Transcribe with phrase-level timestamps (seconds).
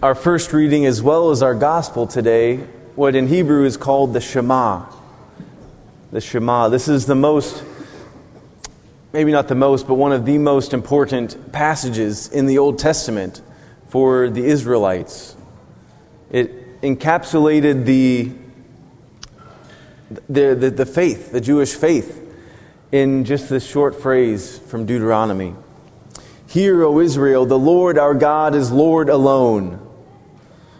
[0.00, 2.58] our first reading as well as our gospel today,
[2.94, 4.86] what in Hebrew is called the Shema.
[6.12, 6.68] The Shema.
[6.68, 7.64] This is the most,
[9.12, 13.42] maybe not the most, but one of the most important passages in the Old Testament
[13.88, 15.34] for the Israelites.
[16.30, 18.30] It encapsulated the,
[20.28, 22.24] the, the, the faith, the Jewish faith,
[22.92, 25.56] in just this short phrase from Deuteronomy.
[26.46, 29.86] Hear, O Israel, the Lord our God is Lord alone.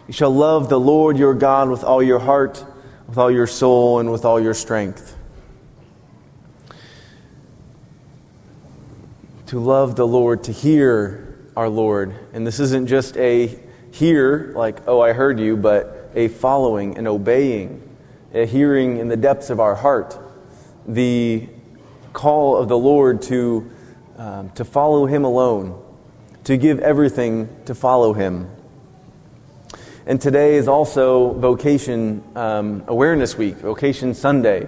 [0.09, 2.65] You shall love the Lord your God with all your heart,
[3.07, 5.15] with all your soul, and with all your strength.
[9.45, 12.15] To love the Lord, to hear our Lord.
[12.33, 13.59] And this isn't just a
[13.91, 17.87] hear, like, oh, I heard you, but a following and obeying,
[18.33, 20.17] a hearing in the depths of our heart.
[20.87, 21.47] The
[22.13, 23.69] call of the Lord to
[24.17, 25.79] um, to follow Him alone,
[26.45, 28.49] to give everything to follow Him.
[30.09, 34.67] And today is also Vocation um, Awareness Week, Vocation Sunday.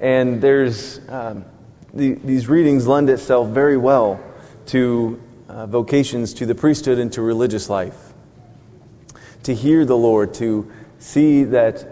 [0.00, 1.44] And there's um,
[1.92, 4.18] the, these readings lend itself very well
[4.66, 8.14] to uh, vocations to the priesthood and to religious life.
[9.44, 11.86] To hear the Lord, to see that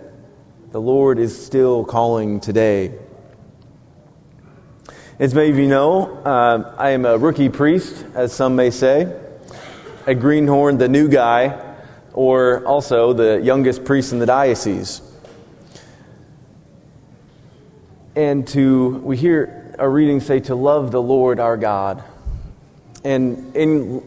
[0.73, 2.99] the Lord is still calling today.
[5.21, 9.17] As many of you know, uh, I am a rookie priest, as some may say,
[10.05, 11.69] a greenhorn, the new guy,
[12.13, 15.03] or also the youngest priest in the diocese.
[18.15, 22.05] And to, we hear a reading say, to love the Lord our God.
[23.05, 24.07] And in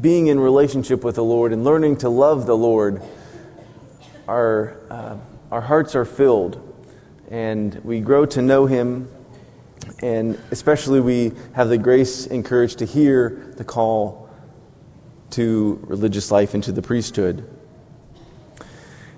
[0.00, 3.02] being in relationship with the Lord and learning to love the Lord,
[4.26, 5.16] our, uh,
[5.50, 6.64] our hearts are filled
[7.30, 9.08] and we grow to know Him
[10.02, 14.27] and especially we have the grace and courage to hear the call
[15.30, 17.48] to religious life into the priesthood.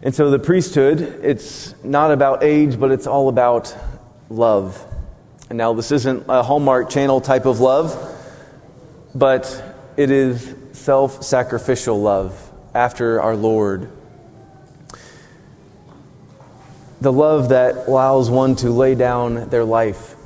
[0.03, 3.75] And so the priesthood, it's not about age, but it's all about
[4.31, 4.83] love.
[5.50, 7.94] And now this isn't a Hallmark channel type of love,
[9.15, 9.62] but
[9.97, 13.91] it is self sacrificial love after our Lord.
[17.00, 20.16] The love that allows one to lay down their life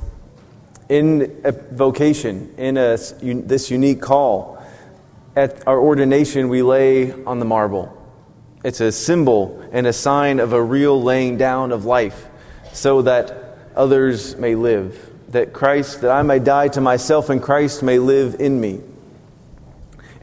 [0.89, 4.54] in a vocation, in a, this unique call,
[5.35, 7.91] at our ordination, we lay on the marble.
[8.63, 12.27] It's a symbol and a sign of a real laying down of life
[12.73, 15.11] so that others may live.
[15.29, 18.81] That Christ, that I may die to myself and Christ may live in me.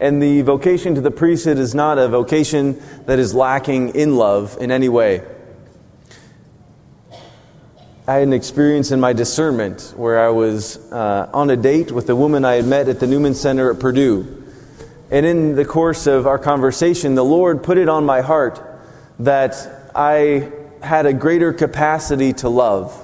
[0.01, 4.56] And the vocation to the priesthood is not a vocation that is lacking in love
[4.61, 5.22] in any way.
[8.09, 12.11] I had an experience in my discernment where I was uh, on a date with
[12.11, 14.41] a woman I had met at the Newman Center at Purdue.
[15.12, 18.81] And in the course of our conversation, the Lord put it on my heart
[19.19, 20.50] that I
[20.83, 22.99] had a greater capacity to love.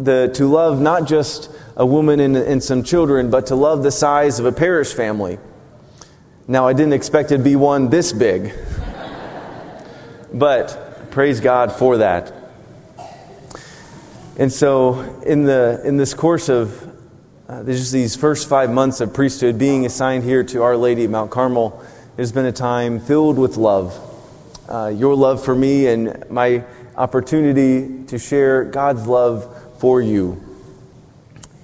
[0.00, 3.92] The, to love not just a woman and, and some children, but to love the
[3.92, 5.38] size of a parish family.
[6.48, 8.52] Now, I didn't expect it to be one this big,
[10.32, 12.32] but praise God for that.
[14.36, 16.93] And so, in, the, in this course of
[17.54, 21.12] uh, just these first five months of priesthood, being assigned here to Our Lady of
[21.12, 21.84] Mount Carmel,
[22.16, 23.96] has been a time filled with love.
[24.68, 26.64] Uh, your love for me and my
[26.96, 30.42] opportunity to share God's love for you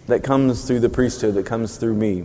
[0.07, 2.25] that comes through the priesthood, that comes through me.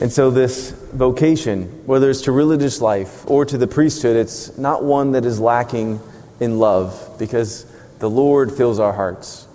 [0.00, 4.82] And so, this vocation, whether it's to religious life or to the priesthood, it's not
[4.82, 6.00] one that is lacking
[6.40, 7.66] in love because
[8.00, 9.46] the Lord fills our hearts.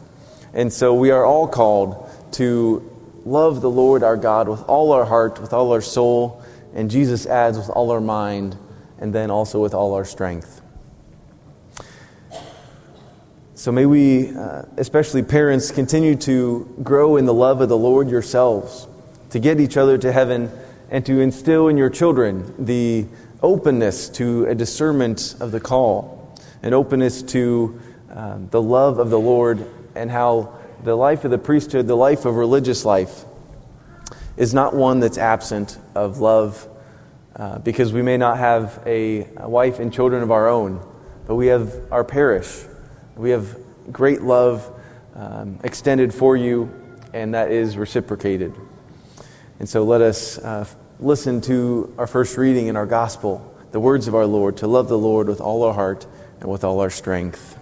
[0.54, 2.88] And so we are all called to
[3.26, 6.44] love the Lord our God with all our heart, with all our soul,
[6.74, 8.58] and Jesus adds with all our mind,
[9.00, 10.62] and then also with all our strength.
[13.54, 18.10] So may we, uh, especially parents, continue to grow in the love of the Lord
[18.10, 18.88] yourselves,
[19.30, 20.52] to get each other to heaven,
[20.90, 23.06] and to instill in your children the
[23.44, 27.80] openness to a discernment of the call, an openness to
[28.10, 32.26] um, the love of the Lord and how the life of the priesthood, the life
[32.26, 33.26] of religious life,
[34.38, 36.68] is not one that's absent of love
[37.36, 40.86] uh, because we may not have a, wife and children of our own,
[41.28, 42.64] but we have our parish.
[43.16, 43.58] We have
[43.92, 44.70] great love
[45.16, 46.74] um, extended for you,
[47.14, 48.54] and that is reciprocated.
[49.60, 50.66] And so let us uh,
[51.00, 54.88] listen to our first reading in our gospel, the words of our Lord, to love
[54.88, 56.08] the Lord with all our heart
[56.40, 57.61] and with all our strength.